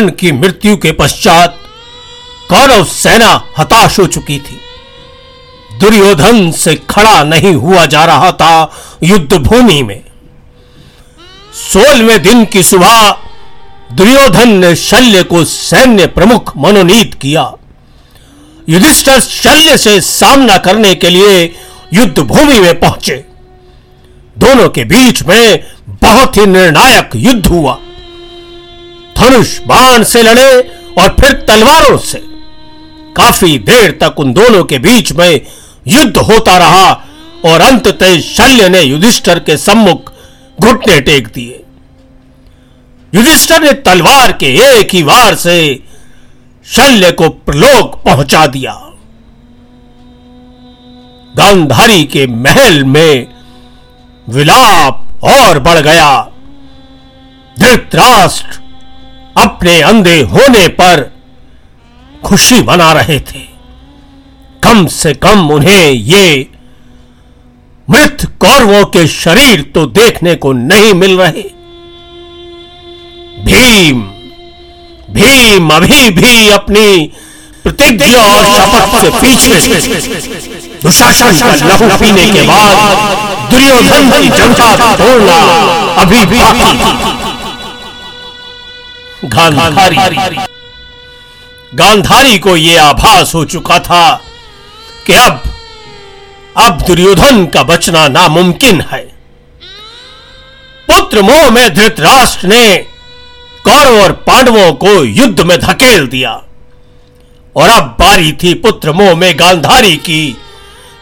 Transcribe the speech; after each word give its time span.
कर्ण 0.00 0.10
की 0.10 0.30
मृत्यु 0.32 0.76
के 0.76 0.92
पश्चात 0.92 1.56
कौरव 2.48 2.84
सेना 2.84 3.30
हताश 3.58 3.98
हो 3.98 4.06
चुकी 4.06 4.38
थी। 4.38 4.58
दुर्योधन 5.80 6.50
से 6.50 6.74
खड़ा 6.90 7.22
नहीं 7.24 7.54
हुआ 7.54 7.84
जा 7.86 8.04
रहा 8.04 8.30
था 8.32 8.52
युद्ध 9.02 9.34
भूमि 9.34 9.82
में। 9.82 10.00
सोलहवें 11.72 12.22
दिन 12.22 12.44
की 12.44 12.62
सुबह 12.62 13.10
दुर्योधन 13.92 14.48
ने 14.48 14.74
शल्य 14.76 15.22
को 15.22 15.44
सैन्य 15.44 16.06
प्रमुख 16.06 16.52
मनोनीत 16.56 17.14
किया। 17.14 17.52
युधिष्ठर 18.68 19.20
शल्य 19.20 19.76
से 19.78 20.00
सामना 20.00 20.58
करने 20.58 20.94
के 20.94 21.10
लिए 21.10 21.54
युद्ध 21.92 22.18
भूमि 22.18 22.58
में 22.58 22.80
पहुँचे। 22.80 23.24
दोनों 24.38 24.68
के 24.68 24.84
बीच 24.84 25.22
में 25.22 25.64
बहुत 26.02 26.36
ही 26.36 26.46
निर्णायक 26.46 27.10
युद्ध 27.16 27.46
हुआ। 27.46 27.78
धनुष 29.20 29.58
बाण 29.60 30.02
से 30.02 30.22
लड़े 30.22 30.50
और 30.98 31.16
फिर 31.20 31.32
तलवारों 31.48 31.96
से। 31.98 32.18
काफ़ी 33.16 33.58
देर 33.58 33.90
तक 34.02 34.20
उन 34.20 34.32
दोनों 34.32 34.64
के 34.64 34.78
बीच 34.78 35.12
में 35.12 35.40
युद्ध 35.88 36.16
होता 36.16 36.56
रहा 36.56 36.90
और 37.44 37.60
अंततः 37.60 38.20
शल्य 38.20 38.68
ने 38.68 38.80
युधिष्ठर 38.80 39.38
के 39.38 39.56
सम्मुख 39.56 40.12
घुटने 40.60 41.00
टेक 41.00 41.28
दिए। 41.28 41.64
युधिष्ठर 43.14 43.62
ने 43.62 43.72
तलवार 43.72 44.32
के 44.32 44.46
एक 44.68 44.94
ही 44.94 45.02
वार 45.02 45.34
से 45.34 45.58
शल्य 46.66 47.10
को 47.12 47.28
प्रलोक 47.28 47.94
पहुँचा 48.04 48.46
दिया। 48.46 48.72
गांधारी 51.36 52.04
के 52.04 52.26
महल 52.26 52.84
में 52.84 53.26
विलाप 54.28 55.24
और 55.24 55.58
बढ़ 55.58 55.78
गया। 55.78 56.10
धृतराष्ट्र 57.58 58.59
अपने 59.40 59.80
अंधे 59.82 60.20
होने 60.32 60.66
पर 60.80 61.10
खुशी 62.24 62.62
मना 62.62 62.92
रहे 62.92 63.18
थे। 63.20 63.42
कम 64.62 64.86
से 64.94 65.12
कम 65.16 65.50
उन्हें 65.50 65.90
ये 65.90 66.46
मृत 67.88 68.24
कौरवों 68.40 68.84
के 68.86 69.06
शरीर 69.06 69.62
तो 69.74 69.84
देखने 69.94 70.34
को 70.34 70.52
नहीं 70.52 70.92
मिल 70.94 71.16
रहे। 71.20 71.42
भीम 73.44 74.00
भीम 75.14 75.70
अभी 75.70 76.10
भी 76.10 76.48
अपनी 76.50 76.86
प्रतिज्ञा 77.62 78.22
और 78.26 78.44
शपथ 78.50 79.00
से 79.00 79.08
पीछे 79.20 79.54
दुशासन 80.82 81.32
का 81.40 81.54
लहू 81.66 81.88
पीने 81.98 82.26
के 82.30 82.42
बाद 82.42 82.76
दुर्योधन 83.50 84.10
की 84.12 84.28
जनता 84.30 84.94
तोड़ना 84.96 85.40
अभी 86.02 86.24
भी 86.26 86.38
गांधारी। 89.24 89.96
गांधारी 91.74 92.38
को 92.38 92.56
यह 92.56 92.84
आभास 92.84 93.34
हो 93.34 93.44
चुका 93.44 93.78
था 93.78 94.22
कि 95.06 95.12
अब 95.12 95.42
अब 96.56 96.82
दुर्योधन 96.86 97.46
का 97.46 97.62
बचना 97.62 98.08
नामुमकिन 98.08 98.80
है। 98.80 99.02
पुत्र 100.90 101.22
मोह 101.22 101.50
में 101.50 101.74
धृतराष्ट्र 101.74 102.48
ने 102.48 102.76
कौरव 103.64 104.02
और 104.02 104.12
पांडवों 104.12 104.72
को 104.72 105.04
युद्ध 105.04 105.40
में 105.40 105.60
धकेल 105.60 106.06
दिया। 106.06 106.42
और 107.56 107.68
अब 107.68 107.96
बारी 108.00 108.32
थी 108.32 108.54
पुत्र 108.54 108.92
मोह 108.92 109.14
में 109.14 109.38
गांधारी 109.38 109.96
की 109.96 110.36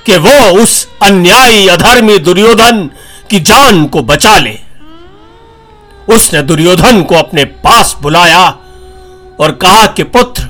कि 0.07 0.17
वो 0.17 0.63
उस 0.63 0.89
अन्यायी 1.03 1.69
अधर्मी 1.69 2.19
दुर्योधन 2.19 2.91
की 3.31 3.41
जान 3.41 3.87
को 3.87 4.03
बचा 4.03 4.39
ले। 4.39 4.68
उसने 6.09 6.43
दुर्योधन 6.43 7.03
को 7.03 7.15
अपने 7.15 7.45
पास 7.45 7.97
बुलाया 8.03 8.47
और 9.41 9.53
कहा 9.53 9.87
कि 9.87 10.03
पुत्र, 10.03 10.49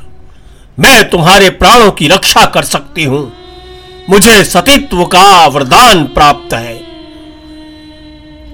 मैं 0.79 1.09
तुम्हारे 1.11 1.51
प्राणों 1.51 1.91
की 1.91 2.09
रक्षा 2.09 2.45
कर 2.47 2.63
सकती 2.65 3.05
हूँ। 3.05 3.33
मुझे 4.11 4.43
सतीत्व 4.45 5.05
का 5.05 5.47
वरदान 5.47 6.05
प्राप्त 6.05 6.55
है। 6.55 6.77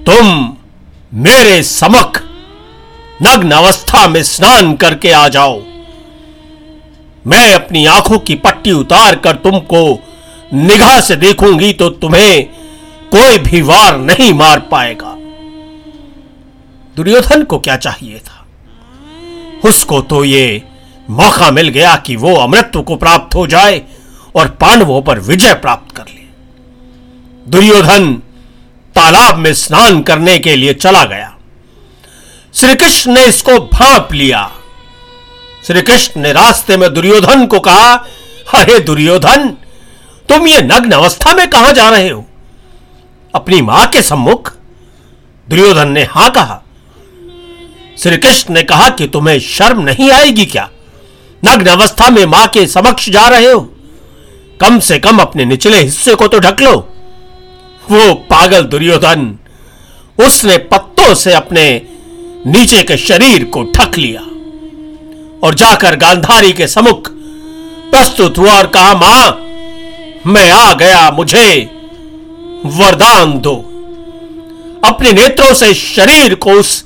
तुम 0.05 0.57
मेरे 1.13 1.61
समख 1.63 2.21
नग्न 3.21 3.51
अवस्था 3.51 4.07
में 4.07 4.21
स्नान 4.23 4.73
करके 4.73 5.11
आ 5.11 5.27
जाओ। 5.27 5.61
मैं 7.27 7.53
अपनी 7.53 7.85
आँखों 7.85 8.19
की 8.19 8.35
पट्टी 8.35 8.71
उतार 8.71 9.15
कर 9.15 9.35
तुमको 9.35 9.87
निगाह 10.53 10.99
से 11.01 11.15
देखूँगी 11.15 11.71
तो 11.73 11.89
तुम्हें 11.89 12.43
कोई 13.11 13.37
भी 13.37 13.61
वार 13.61 13.97
नहीं 13.97 14.33
मार 14.33 14.59
पाएगा। 14.71 15.14
दुर्योधन 16.95 17.43
को 17.43 17.59
क्या 17.59 17.77
चाहिए 17.77 18.19
था? 18.19 18.45
उसको 19.65 20.01
तो 20.01 20.23
ये 20.23 20.63
मौका 21.09 21.51
मिल 21.51 21.67
गया 21.67 21.95
कि 21.95 22.15
वो 22.15 22.35
अमृत्व 22.35 22.81
को 22.81 22.95
प्राप्त 22.95 23.35
हो 23.35 23.47
जाए 23.47 23.81
और 24.35 24.49
पांडवों 24.49 25.01
पर 25.01 25.19
विजय 25.19 25.53
प्राप्त 25.53 25.95
कर 25.95 26.03
ले। 26.03 26.25
दुर्योधन 27.51 28.13
तालाब 28.95 29.37
में 29.37 29.53
स्नान 29.53 30.01
करने 30.01 30.39
के 30.39 30.55
लिए 30.55 30.73
चला 30.73 31.03
गया। 31.03 31.37
श्री 32.53 32.75
कृष्ण 32.75 33.11
ने 33.11 33.25
इसको 33.25 33.59
भाप 33.59 34.13
लिया। 34.13 34.51
श्री 35.67 35.81
कृष्ण 35.81 36.21
ने 36.21 36.33
रास्ते 36.33 36.77
में 36.77 36.93
दुर्योधन 36.93 37.47
को 37.47 37.59
कहा, 37.59 37.93
अरे 38.53 38.79
दुर्योधन, 38.79 39.49
तुम 40.29 40.47
ये 40.47 40.61
नग्न 40.61 40.91
अवस्था 40.91 41.33
में 41.33 41.49
कहा 41.49 41.71
जा 41.71 41.89
रहे 41.89 42.09
हो? 42.09 42.25
अपनी 43.35 43.61
माँ 43.61 43.87
के 43.87 44.01
सम्मुख? 44.01 44.53
दुर्योधन 45.49 45.89
ने 45.89 46.03
हाँ 46.03 46.31
कहा 46.31 46.61
श्री 47.97 48.17
कृष्ण 48.17 48.53
ने 48.53 48.63
कहा 48.63 48.89
कि 48.89 49.07
तुम्हें 49.07 49.39
शर्म 49.39 49.81
नहीं 49.81 50.11
आएगी 50.11 50.45
क्या? 50.45 50.69
नग्न 51.45 51.65
अवस्था 51.65 52.09
में 52.09 52.25
माँ 52.25 52.47
के 52.47 52.67
समक्ष 52.67 53.09
जा 53.09 53.27
रहे 53.27 53.51
हो। 53.51 53.59
कम 54.61 54.79
से 54.79 54.99
कम 54.99 55.17
अपने 55.17 55.45
निचले 55.45 55.77
हिस्से 55.77 56.15
को 56.15 56.27
तो 56.27 56.39
ढक 56.39 56.61
लो। 56.61 56.71
वो 57.91 58.13
पागल 58.13 58.61
दुर्योधन, 58.61 59.37
उसने 60.19 60.57
पत्तों 60.57 61.13
से 61.15 61.33
अपने 61.33 61.81
नीचे 62.47 62.83
के 62.83 62.97
शरीर 62.97 63.43
को 63.43 63.63
ढक 63.63 63.97
लिया 63.97 64.21
और 65.43 65.53
जाकर 65.53 65.95
गांधारी 65.95 66.51
के 66.53 66.67
समुख 66.67 67.09
प्रस्तुत 67.91 68.37
हुआ 68.37 68.53
और 68.53 68.67
कहा, 68.67 68.93
माँ, 68.93 69.41
मैं 70.27 70.51
आ 70.51 70.73
गया, 70.73 71.11
मुझे 71.11 71.69
वरदान 72.65 73.39
दो। 73.39 73.55
अपने 74.83 75.11
नेत्रों 75.11 75.53
से 75.53 75.73
शरीर 75.73 76.35
को 76.35 76.51
उस 76.51 76.85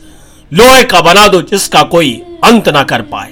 लोहे 0.53 0.83
का 0.83 1.01
बना 1.01 1.27
दो 1.27 1.41
जिसका 1.41 1.83
कोई 1.83 2.11
अंत 2.43 2.69
ना 2.69 2.83
कर 2.83 3.01
पाए। 3.01 3.31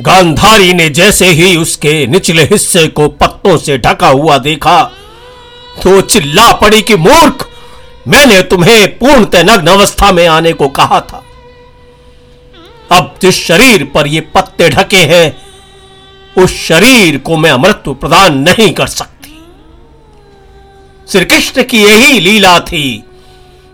गांधारी 0.00 0.72
ने 0.72 0.88
जैसे 0.88 1.26
ही 1.26 1.56
उसके 1.56 2.06
निचले 2.06 2.42
हिस्से 2.42 2.86
को 2.88 3.08
पत्तों 3.08 3.56
से 3.58 3.78
ढका 3.78 4.08
हुआ 4.08 4.38
देखा 4.38 4.82
तो 5.82 6.00
चिल्ला 6.00 6.52
पड़ी 6.52 6.82
कि, 6.82 6.96
मूर्ख, 6.96 7.48
मैंने 8.08 8.42
तुम्हें 8.42 8.98
पूर्णतः 8.98 9.42
नग्न 9.42 9.66
अवस्था 9.66 10.12
में 10.12 10.26
आने 10.26 10.52
को 10.52 10.68
कहा 10.68 11.00
था। 11.00 11.24
अब 12.92 13.14
जिस 13.22 13.46
शरीर 13.46 13.84
पर 13.84 14.06
ये 14.06 14.20
पत्ते 14.20 14.68
ढके 14.68 14.96
हैं, 14.96 15.36
उस 16.42 16.66
शरीर 16.66 17.18
को 17.18 17.36
मैं 17.36 17.50
अमृत्व 17.50 17.94
प्रदान 17.94 18.38
नहीं 18.38 18.72
कर 18.72 18.86
सकती। 18.86 19.38
श्री 21.08 21.24
कृष्ण 21.24 21.62
की 21.62 21.82
यही 21.82 22.20
लीला 22.20 22.60
थी 22.60 23.04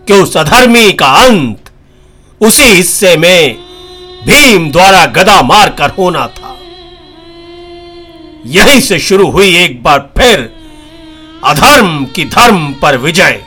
कि 0.06 0.12
उस 0.12 0.36
अधर्मी 0.36 0.92
का 0.92 1.06
अंत 1.06 1.69
उसी 2.40 2.62
हिस्से 2.62 3.16
में 3.16 3.58
भीम 4.26 4.70
द्वारा 4.70 5.06
गदा 5.06 5.42
मारकर 5.42 5.90
होना 5.90 6.26
था। 6.26 6.56
यहीं 8.46 8.80
से 8.80 8.98
शुरू 8.98 9.30
हुई 9.30 9.56
एक 9.56 9.82
बार 9.82 10.10
फिर 10.18 10.56
अधर्म 11.44 12.04
की 12.04 12.24
धर्म 12.24 12.74
पर 12.82 12.96
विजय। 12.96 13.44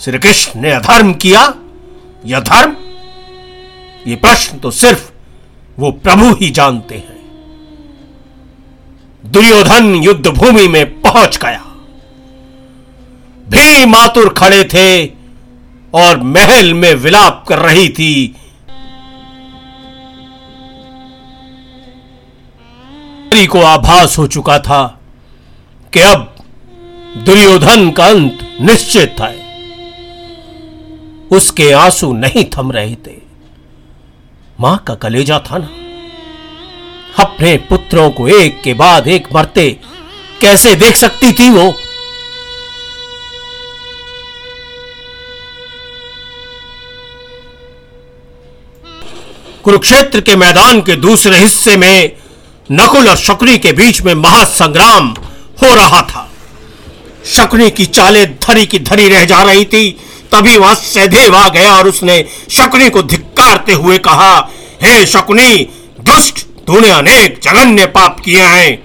श्री 0.00 0.18
कृष्ण 0.18 0.60
ने 0.60 0.70
अधर्म 0.70 1.14
किया? 1.14 1.54
या 2.26 2.40
धर्म? 2.40 2.76
ये 4.06 4.16
प्रश्न 4.16 4.58
तो 4.58 4.70
सिर्फ़ 4.70 5.10
वो 5.78 5.90
प्रभु 5.90 6.34
ही 6.34 6.50
जानते 6.50 6.94
हैं। 6.94 7.20
दुर्योधन 9.26 9.94
युद्ध 9.94 10.26
भूमि 10.26 10.68
में 10.68 11.00
पहुँच 11.00 11.36
गया। 11.36 11.64
भी 13.48 13.84
मातुर 13.84 14.28
खड़े 14.28 14.64
थे 14.64 15.19
और 15.94 16.22
महल 16.22 16.74
में 16.74 16.94
विलाप 16.94 17.44
कर 17.48 17.58
रही 17.58 17.88
थी। 17.88 18.36
को 23.34 23.62
आभास 23.62 24.18
हो 24.18 24.26
चुका 24.26 24.58
था 24.58 25.00
कि 25.92 26.00
अब 26.00 26.34
दुर्योधन 27.16 27.90
का 27.90 28.06
अंत 28.06 28.56
निश्चित 28.60 29.16
था 29.20 29.34
उसके 31.36 31.72
आँसू 31.72 32.12
नहीं 32.12 32.44
थम 32.44 32.72
रहे 32.72 32.94
थे। 32.94 33.18
माँ 34.60 34.84
का 34.86 34.94
कलेजा 34.94 35.38
था 35.38 35.58
ना। 35.58 35.68
अपने 37.22 37.56
पुत्रों 37.56 38.10
को 38.10 38.28
एक 38.28 38.62
के 38.62 38.74
बाद 38.74 39.08
एक 39.08 39.28
मरते 39.34 39.80
कैसे 40.40 40.74
देख 40.74 40.96
सकती 40.96 41.32
थी 41.32 41.50
वो? 41.50 41.74
कुरुक्षेत्र 49.64 50.20
के 50.20 50.36
मैदान 50.36 50.80
के 50.80 50.96
दूसरे 50.96 51.38
हिस्से 51.38 51.76
में 51.76 52.12
नकुल 52.72 53.08
और 53.08 53.16
शकुनी 53.16 53.58
के 53.58 53.72
बीच 53.72 54.00
में 54.02 54.14
महासंग्राम 54.14 55.08
हो 55.62 55.74
रहा 55.74 56.00
था। 56.02 56.30
शकुनी 57.26 57.70
की 57.70 57.86
चालें 57.86 58.34
धरी 58.34 58.66
की 58.66 58.78
धरी 58.78 59.08
रह 59.08 59.24
जा 59.24 59.42
रही 59.42 59.64
थी। 59.64 59.90
तभी 60.32 60.56
वहाँ 60.56 60.74
सहदेव 60.74 61.36
आ 61.36 61.48
गया 61.48 61.74
और 61.74 61.88
उसने 61.88 62.24
शकुनी 62.50 62.90
को 62.90 63.02
धिक्कारते 63.02 63.72
हुए 63.72 63.98
कहा 63.98 64.50
हे 64.82 64.98
hey, 64.98 65.06
शकुनी 65.06 65.68
दुष्ट 66.00 66.38
तूने 66.66 66.90
अनेक 66.90 67.40
जघन्य 67.42 67.86
पाप 67.86 68.20
किए 68.20 68.42
हैं। 68.42 68.76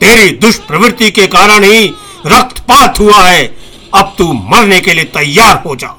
तेरी 0.00 0.30
दुष्प्रवृत्ति 0.30 1.10
के 1.10 1.26
कारण 1.26 1.64
ही 1.64 1.86
रक्तपात 2.26 2.98
हुआ 2.98 3.22
है। 3.28 3.56
अब 3.94 4.14
तू 4.18 4.32
मरने 4.32 4.80
के 4.80 4.94
लिए 4.94 5.04
तैयार 5.04 5.62
हो 5.66 5.76
जा। 5.76 5.94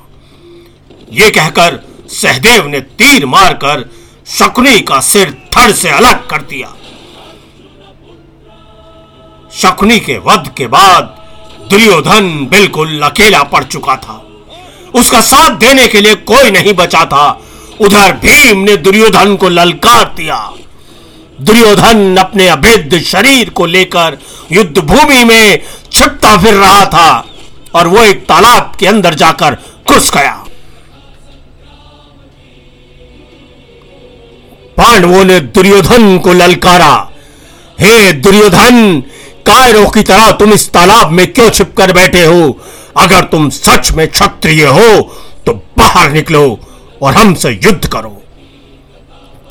ये 1.14 1.30
कहकर 1.30 1.80
सहदेव 2.10 2.68
ने 2.68 2.80
तीर 2.80 3.26
मारकर 3.26 3.90
शकुनी 4.28 4.80
का 4.82 5.00
सिर 5.00 5.30
धड़ 5.30 5.72
से 5.72 5.90
अलग 5.90 6.28
कर 6.28 6.42
दिया। 6.42 6.74
शकुनी 9.54 10.00
के 10.00 10.18
वध 10.18 10.52
के 10.58 10.68
बाद 10.68 11.18
दुर्योधन 11.70 12.48
बिल्कुल 12.52 13.02
अकेला 13.02 13.44
पड़ 13.44 13.64
चुका 13.64 13.96
था। 13.96 14.28
उसका 14.96 15.22
साथ 15.22 15.50
देने 15.50 15.88
के 15.88 16.02
लिए 16.02 16.16
कोई 16.16 16.52
नहीं 16.52 16.74
बचा 16.74 17.06
था। 17.06 17.42
उधर 17.82 18.14
भीम 18.14 18.58
ने 18.58 18.78
दुर्योधन 18.78 19.36
को 19.36 19.50
ललकार 19.50 20.14
दिया। 20.18 20.54
दुर्योधन 21.42 22.18
अपने 22.18 22.48
अभेद्य 22.48 23.00
शरीर 23.00 23.50
को 23.50 23.66
लेकर 23.66 24.18
युद्ध 24.52 24.80
भूमि 24.80 25.24
में 25.24 25.62
छिपता 25.92 26.38
फिर 26.38 26.54
रहा 26.54 26.86
था 26.86 27.26
और 27.76 27.88
वो 27.88 28.04
एक 28.04 28.26
तालाब 28.26 28.76
के 28.80 28.88
अंदर 28.88 29.14
जाकर 29.14 29.58
घुस 29.88 30.12
गया। 30.14 30.41
पांडवों 34.82 35.24
ने 35.26 35.40
दुर्योधन 35.56 36.18
को 36.18 36.34
ललकारा। 36.34 36.94
हे 37.80 38.12
दुर्योधन, 38.14 39.04
कायरों 39.46 39.90
की 39.90 40.04
तरह 40.04 40.32
तुम 40.32 40.54
इस 40.54 40.68
तालाब 40.70 41.12
में 41.12 41.26
क्यों 41.34 41.50
छिपकर 41.50 41.92
बैठे 41.94 42.24
हो? 42.26 42.60
अगर 42.98 43.24
तुम 43.24 43.50
सच 43.50 43.92
में 43.92 44.08
क्षत्रिय 44.08 44.66
हो 44.68 45.02
तो 45.46 45.54
बाहर 45.78 46.12
निकलो 46.12 46.60
और 47.02 47.14
हमसे 47.14 47.50
युद्ध 47.64 47.88
करो। 47.88 48.18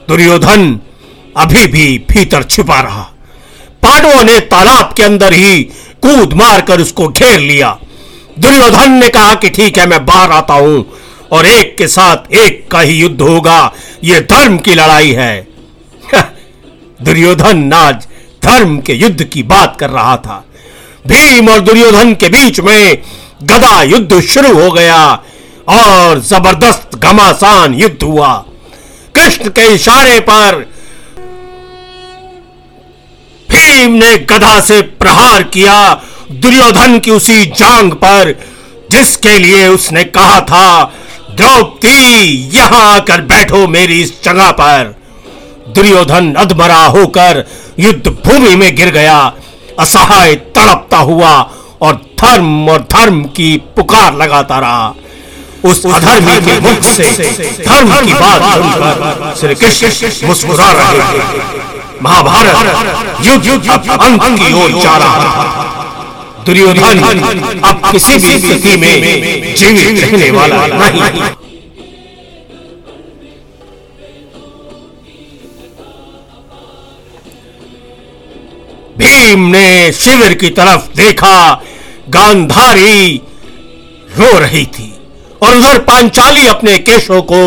दुर्योधन 0.08 0.78
अभी 1.36 1.66
भी 1.66 1.86
भीतर 2.10 2.42
छिपा 2.42 2.80
रहा। 2.80 3.02
पांडवों 3.82 4.22
ने 4.24 4.38
तालाब 4.48 4.92
के 4.96 5.02
अंदर 5.02 5.32
ही 5.32 5.62
कूद 6.02 6.32
मारकर 6.32 6.80
उसको 6.80 7.08
घेर 7.08 7.38
लिया। 7.40 7.78
दुर्योधन 8.38 8.92
ने 8.92 9.08
कहा 9.08 9.34
कि 9.34 9.50
ठीक 9.50 9.78
है, 9.78 9.86
मैं 9.86 10.04
बाहर 10.06 10.30
आता 10.32 10.54
हूँ। 10.54 10.84
और 11.32 11.46
एक 11.46 11.76
के 11.78 11.86
साथ 11.88 12.32
एक 12.34 12.66
का 12.70 12.80
ही 12.80 12.94
युद्ध 12.94 13.20
होगा। 13.22 13.72
यह 14.04 14.20
धर्म 14.30 14.58
की 14.58 14.74
लड़ाई 14.74 15.12
है। 15.12 15.46
दुर्योधन 17.02 17.72
आज 17.72 18.06
धर्म 18.42 18.78
के 18.78 18.94
युद्ध 18.94 19.24
की 19.24 19.42
बात 19.42 19.76
कर 19.80 19.90
रहा 19.90 20.16
था। 20.16 20.44
भीम 21.06 21.48
और 21.48 21.60
दुर्योधन 21.60 22.14
के 22.14 22.28
बीच 22.28 22.60
में 22.60 23.02
गदा 23.42 23.82
युद्ध 23.82 24.20
शुरू 24.22 24.52
हो 24.54 24.70
गया 24.70 25.02
और 25.68 26.20
ज़बरदस्त 26.20 26.96
घमासान 26.96 27.74
युद्ध 27.74 28.02
हुआ। 28.02 28.32
कृष्ण 29.14 29.48
के 29.48 29.66
इशारे 29.74 30.18
पर 30.20 30.58
भीम 33.48 33.92
ने 33.94 34.16
गदा 34.30 34.58
से 34.60 34.80
प्रहार 34.82 35.42
किया 35.42 35.94
दुर्योधन 36.32 36.98
की 36.98 37.10
उसी 37.10 37.44
जांग 37.46 37.92
पर, 37.94 38.34
जिसके 38.90 39.38
लिए 39.38 39.66
उसने 39.68 40.04
कहा 40.06 40.40
था 40.40 40.92
द्रौपदी 41.40 42.50
यहाँ 42.54 42.80
आकर 42.94 43.20
बैठो 43.26 43.66
मेरी 43.68 44.00
इस 44.02 44.12
जगह 44.24 44.50
पर। 44.60 44.94
दुर्योधन 45.74 46.32
अधमरा 46.38 46.84
होकर 46.86 47.44
युद्ध 47.78 48.08
भूमि 48.08 48.54
में 48.56 48.74
गिर 48.76 48.90
गया। 48.92 49.18
असहाय 49.78 50.34
तड़पता 50.56 50.98
हुआ 51.10 51.32
और 51.82 51.94
धर्म 52.20 52.68
और 52.70 52.86
धर्म 52.92 53.22
की 53.36 53.56
पुकार 53.76 54.16
लगाता 54.16 54.58
रहा। 54.58 54.94
उस 55.64 55.84
अधर्मी 55.86 56.36
के 56.40 56.58
मुख 56.60 56.82
से 56.86 57.08
धर्म 57.64 57.94
की 58.00 58.14
बात 58.14 58.42
सुनकर 59.38 59.70
श्री 59.70 59.90
कृष्ण 59.90 60.26
मुस्कुरा 60.28 60.70
रहे। 60.72 61.00
थे 61.10 61.20
महाभारत 62.02 63.24
युद्ध 63.26 63.46
युद्ध 63.46 63.90
अंत 63.90 64.22
की 64.38 64.52
ओर 64.54 64.80
जा 64.82 64.96
रहा 64.96 65.18
था। 65.18 65.79
दुर्योधन 66.46 66.98
अब 67.64 67.82
किसी 67.92 68.14
भी 68.18 68.38
स्थिति 68.38 68.76
में 68.76 69.54
जीवित 69.54 70.00
रहने 70.04 70.30
वाला 70.30 70.66
नहीं। 70.66 71.28
भीम 78.98 79.46
ने 79.50 79.92
शिविर 79.92 80.34
की 80.34 80.48
तरफ़ 80.58 80.88
देखा 80.96 81.36
गांधारी 82.16 83.20
रो 84.18 84.38
रही 84.38 84.64
थी 84.76 84.92
और 85.42 85.56
उधर 85.56 85.78
पांचाली 85.84 86.46
अपने 86.46 86.78
केशों 86.88 87.20
को 87.32 87.40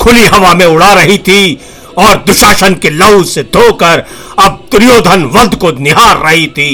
खुली 0.00 0.24
हवा 0.34 0.52
में 0.54 0.66
उड़ा 0.66 0.92
रही 0.92 1.18
थी 1.28 1.58
और 1.98 2.16
दुशासन 2.26 2.74
के 2.82 2.90
लहू 2.90 3.22
से 3.24 3.42
धोकर 3.54 4.04
अब 4.44 4.66
दुर्योधन 4.72 5.24
वध 5.34 5.54
को 5.60 5.70
निहार 5.80 6.16
रही 6.26 6.46
थी। 6.56 6.70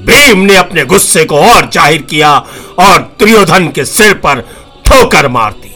भीम 0.00 0.38
ने 0.38 0.56
अपने 0.56 0.84
गुस्से 0.84 1.24
को 1.24 1.38
और 1.44 1.68
ज़ाहिर 1.70 2.02
किया 2.02 2.36
और 2.80 3.00
दुर्योधन 3.18 3.68
के 3.68 3.84
सिर 3.84 4.14
पर 4.16 4.40
ठोकर 4.86 5.28
मार 5.28 5.52
दी। 5.52 5.74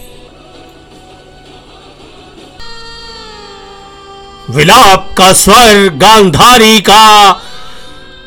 विलाप 4.51 5.15
का 5.19 5.33
स्वर 5.33 5.89
गांधारी 5.99 6.81
का 6.81 7.33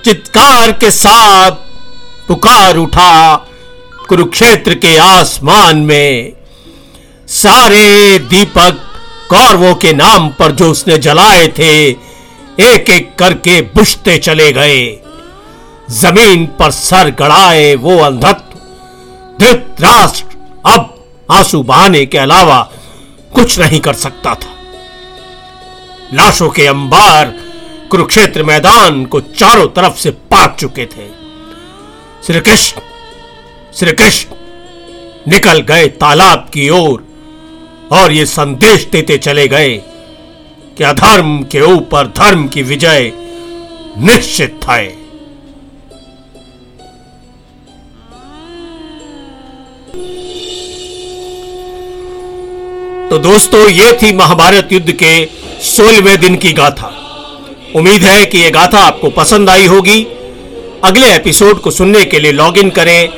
चित्कार 0.06 0.72
के 0.72 0.92
साथ 0.92 1.52
पुकार 2.28 2.78
उठा। 2.78 3.36
कुरुक्षेत्र 4.10 4.74
के 4.76 4.98
आसमान 4.98 5.78
में 5.82 6.34
सारे 7.28 8.20
दीपक 8.30 8.82
कौरवों 9.30 9.74
के 9.76 9.94
नाम 9.94 10.30
पर 10.30 10.52
जो 10.52 10.70
उसने 10.72 10.98
जलाए 10.98 11.48
थे 11.58 11.72
एक 12.64 12.90
एक 12.90 13.16
करके 13.20 13.62
बुझते 13.76 14.18
चले 14.18 14.52
गए। 14.54 14.84
ज़मीन 15.92 16.46
पर 16.46 16.72
सर 16.72 17.10
गड़ाए 17.10 17.76
वो 17.76 17.98
अंधत्व 17.98 18.60
धृतराष्ट्र 19.40 20.38
अब 20.66 21.06
आँसू 21.32 21.64
बहाने 21.64 22.06
के 22.06 22.18
अलावा 22.18 22.72
कुछ 23.34 23.60
नहीं 23.60 23.80
कर 23.80 23.94
सकता 23.94 24.36
था। 24.36 24.54
लाशों 26.14 26.50
के 26.50 26.68
अंबार 26.68 27.34
कुरुक्षेत्र 27.92 28.44
मैदान 28.44 29.06
को 29.06 29.22
चारों 29.22 29.68
तरफ़ 29.68 29.98
से 29.98 30.12
पाट 30.12 30.56
चुके 30.56 30.86
थे। 30.86 31.08
श्री 32.28 32.40
कृष्ण 32.40 32.82
श्री 33.76 33.92
कृष्ण 33.92 34.36
निकल 35.32 35.62
गए 35.62 35.88
तालाब 35.88 36.50
की 36.54 36.70
ओर 36.70 36.80
और, 36.80 37.08
और 37.92 38.12
ये 38.12 38.26
संदेश 38.26 38.86
देते 38.86 39.18
चले 39.18 39.48
गए 39.48 39.78
कि 40.78 40.84
अधर्म 40.84 41.44
के 41.44 41.62
ऊपर 41.62 42.08
धर्म 42.08 42.48
की 42.48 42.64
विजय 42.64 43.12
निश्चित 43.98 44.60
है। 44.70 45.05
तो 53.16 53.20
दोस्तों, 53.20 53.60
ये 53.70 53.92
थी 53.94 54.12
महाभारत 54.14 54.72
युद्ध 54.72 54.92
के 54.94 55.26
सोलहवें 55.64 56.20
दिन 56.22 56.36
की 56.36 56.52
गाथा। 56.54 56.88
उम्मीद 57.76 58.04
है 58.04 58.26
कि 58.26 58.38
यह 58.38 58.50
गाथा 58.50 58.80
आपको 58.80 59.10
पसंद 59.10 59.50
आई 59.50 59.66
होगी। 59.66 60.02
अगले 60.84 61.14
एपिसोड 61.16 61.62
को 61.62 61.72
सुनने 61.72 62.04
के 62.06 62.20
लिए 62.20 62.32
लॉग 62.32 62.58
इन 62.58 62.70
करें 62.70 63.10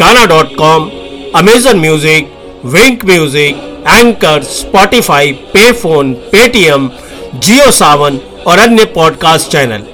Gaana 0.00 0.24
dot 0.26 0.54
com 0.56 0.90
Amazon 1.36 1.78
music 1.78 2.60
Wink 2.66 3.04
music 3.04 3.84
Anchor 3.88 4.42
Spotify 4.50 5.32
पे 5.54 5.72
फ़ोन 5.72 6.12
पेटीएम 6.32 6.90
जियो 7.36 7.70
सावन 7.70 8.20
और 8.46 8.58
अन्य 8.58 8.84
पॉडकास्ट 8.94 9.50
चैनल 9.52 9.86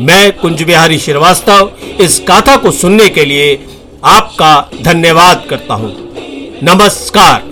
मैं 0.00 0.32
कुंज 0.32 0.62
बिहारी 0.62 0.98
श्रीवास्तव, 0.98 1.70
इस 2.00 2.22
गाथा 2.28 2.56
को 2.56 2.72
सुनने 2.72 3.08
के 3.08 3.24
लिए 3.24 3.52
आपका 4.06 4.56
धन्यवाद 4.82 5.46
करता 5.50 5.74
हूँ। 5.74 5.94
नमस्कार। 6.64 7.47